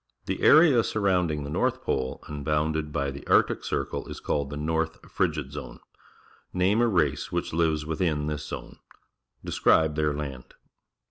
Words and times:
The 0.25 0.41
area 0.41 0.83
surrounding 0.83 1.43
the 1.43 1.51
north 1.51 1.83
pole 1.83 2.23
and 2.27 2.43
bounded 2.43 2.91
by 2.91 3.11
the 3.11 3.23
Arctic 3.27 3.63
Circle 3.63 4.07
is 4.07 4.19
called 4.19 4.49
the 4.49 4.57
N 4.57 4.67
orth 4.67 4.99
Frigid^Zone, 5.03 5.77
Name 6.51 6.81
a 6.81 6.89
cace 6.89 7.31
which 7.31 7.53
lives 7.53 7.85
within 7.85 8.25
this 8.25 8.47
zone. 8.47 8.79
Describe 9.45 9.93
their 9.93 10.15
land. 10.15 10.55